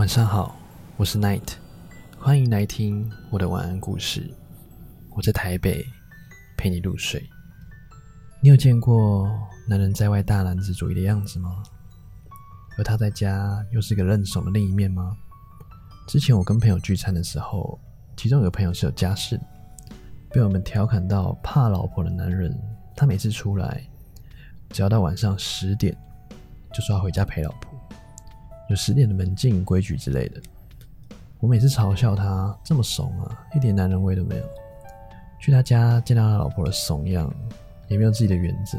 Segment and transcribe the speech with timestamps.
[0.00, 0.56] 晚上好，
[0.96, 1.56] 我是 Night，
[2.18, 4.34] 欢迎来听我的晚安故事。
[5.10, 5.84] 我在台北
[6.56, 7.22] 陪你入睡。
[8.40, 9.28] 你有见过
[9.68, 11.62] 男人在外大男子主义的样子吗？
[12.78, 15.14] 而他在家又是个认怂的另一面吗？
[16.08, 17.78] 之前我跟朋友聚餐的时候，
[18.16, 19.38] 其中有个朋友是有家室，
[20.30, 22.58] 被我们调侃到怕老婆的男人，
[22.96, 23.86] 他每次出来，
[24.70, 25.94] 只要到晚上十点，
[26.72, 27.69] 就说要回家陪老婆。
[28.70, 30.40] 有十点的门禁规矩之类的，
[31.40, 34.44] 我每次嘲笑他这么怂啊，一点男人味都没有。
[35.40, 37.34] 去他家见到他老婆的怂样，
[37.88, 38.78] 也没有自己的原则，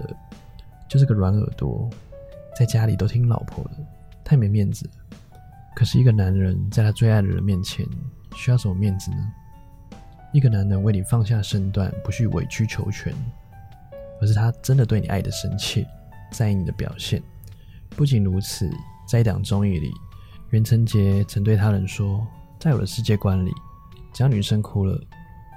[0.88, 1.90] 就是个软耳朵，
[2.58, 3.72] 在家里都听老婆的，
[4.24, 4.90] 太没面子。
[5.76, 7.86] 可是一个男人在他最爱的人面前，
[8.34, 9.34] 需要什么面子呢？
[10.32, 13.14] 一个男人为你放下身段，不去委曲求全，
[14.22, 15.86] 而是他真的对你爱的深切，
[16.32, 17.22] 在意你的表现。
[17.90, 18.72] 不仅如此。
[19.12, 19.92] 在一档综艺里，
[20.52, 22.26] 袁成杰曾对他人说
[22.58, 23.52] ：“在我的世界观里，
[24.14, 24.98] 只要女生哭了，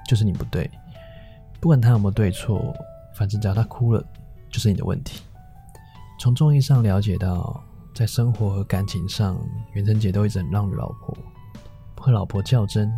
[0.09, 0.69] 就是你不对。
[1.61, 2.75] 不管她有没有对错，
[3.15, 4.05] 反正只要她哭了，
[4.51, 5.23] 就是你的问题。”
[6.19, 7.63] 从综艺上了解到，
[7.95, 9.39] 在生活和感情上，
[9.73, 11.17] 袁成杰都一直很让着老婆，
[11.95, 12.93] 不和老婆较真，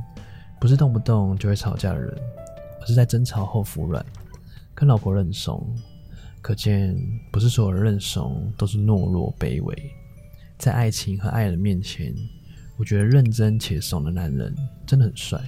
[0.58, 2.18] 不是动不动就会吵架的人，
[2.80, 4.02] 而是在争吵后服软，
[4.74, 5.62] 跟老婆认怂。
[6.40, 6.96] 可见，
[7.30, 9.92] 不是所有人认怂都是懦弱卑微。
[10.58, 12.14] 在爱情和爱人面前，
[12.76, 14.54] 我觉得认真且怂的男人
[14.86, 15.40] 真的很帅。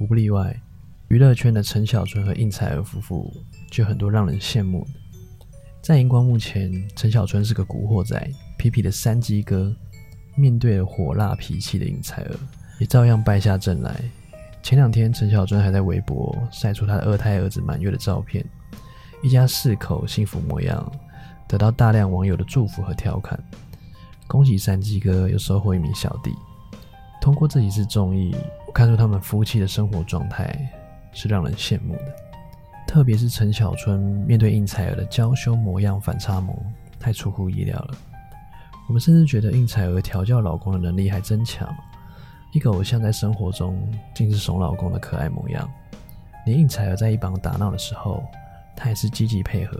[0.00, 0.60] 无不例外，
[1.08, 3.32] 娱乐圈的陈小春和应采儿夫妇
[3.70, 4.90] 就很多让人羡慕的。
[5.82, 8.16] 在荧光幕前，陈小春是个古惑仔、
[8.58, 9.74] 痞痞的山鸡哥，
[10.36, 12.36] 面对火辣脾气的应采儿，
[12.80, 14.00] 也照样败下阵来。
[14.62, 18.44] 前两天，陈小春还在微博晒出他的二胎儿子满月的照片，
[19.22, 20.90] 一家四口幸福模样，
[21.46, 23.38] 得到大量网友的祝福和调侃。
[24.32, 26.34] 恭喜山鸡哥又收获一名小弟。
[27.20, 28.34] 通过这几次综艺，
[28.66, 30.58] 我看出他们夫妻的生活状态
[31.12, 32.02] 是让人羡慕的。
[32.86, 36.56] 特别是陈小春面对应采儿的娇羞模样反差萌，
[36.98, 37.94] 太出乎意料了。
[38.88, 41.68] 我们甚至觉得应采儿调教老公的能力还真强。
[42.52, 45.70] 一个偶像在生活中竟是怂老公的可爱模样。
[46.46, 48.24] 连应采儿在一旁打闹的时候，
[48.74, 49.78] 他也是积极配合，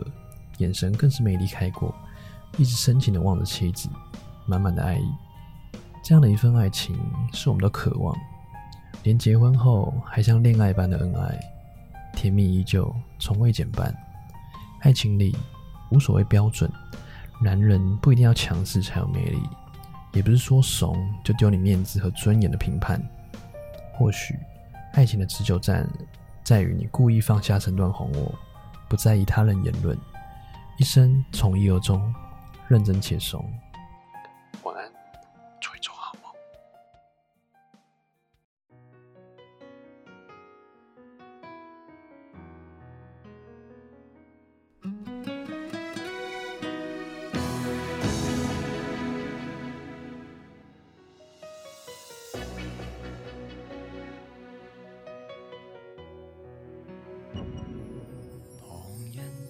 [0.59, 1.91] 眼神更是没离开过，
[2.59, 3.89] 一直深情的望着妻子。
[4.45, 5.05] 满满的爱意，
[6.03, 6.97] 这样的一份爱情
[7.31, 8.15] 是我们的渴望，
[9.03, 11.39] 连结婚后还像恋爱般的恩爱，
[12.13, 13.95] 甜蜜依旧，从未减半。
[14.81, 15.35] 爱情里
[15.91, 16.69] 无所谓标准，
[17.41, 19.39] 男人不一定要强势才有魅力，
[20.11, 23.01] 也不是说怂就丢你面子和尊严的评判。
[23.95, 24.37] 或许
[24.93, 25.87] 爱情的持久战
[26.43, 28.33] 在于你故意放下身段哄我，
[28.89, 29.97] 不在意他人言论，
[30.77, 32.13] 一生从一而终，
[32.67, 33.45] 认真且怂。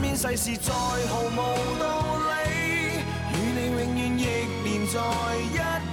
[0.00, 1.36] 身边世事再毫无
[1.78, 1.84] 道
[2.24, 2.32] 理，
[3.34, 4.24] 与你永远亦
[4.64, 4.96] 连在
[5.36, 5.44] 一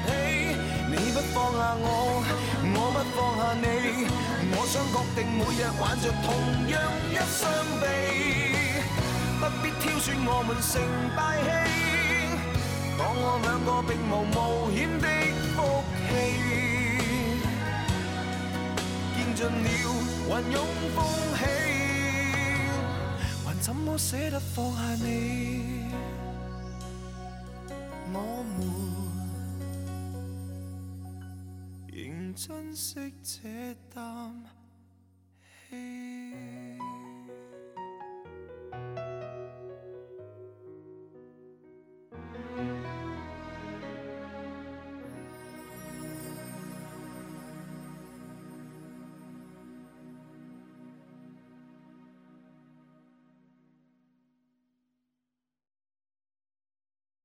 [0.08, 0.10] 起。
[0.90, 1.86] 你不放下我，
[2.72, 4.08] 我不放下你，
[4.56, 6.26] 我想确定每日挽着同
[6.70, 6.74] 样
[7.12, 7.52] 一双
[7.82, 7.84] 臂，
[9.42, 10.72] 不必挑选我们成
[11.14, 11.46] 败戏。
[12.98, 15.06] 当我两个并无冒险的
[15.54, 16.16] 福气，
[19.18, 19.68] 见尽了
[20.30, 20.56] 云涌
[20.96, 20.98] 风
[21.36, 21.44] 起，
[23.98, 25.92] 舍得放下你？
[28.14, 28.60] 我们
[31.88, 34.44] 仍珍惜这啖
[35.70, 36.17] 气。